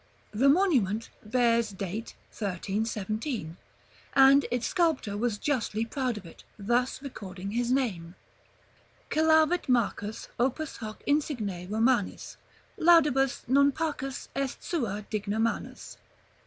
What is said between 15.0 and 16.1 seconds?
DIGNA MANUS."